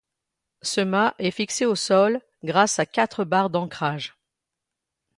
[0.63, 4.17] Ce mât est fixé au sol grâce à quatre barres d'ancrage.